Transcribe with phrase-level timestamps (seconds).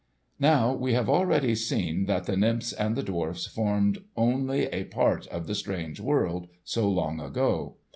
[0.39, 5.27] Now we have already seen that the nymphs and the dwarfs formed only a part
[5.27, 7.75] of the strange world, so long ago.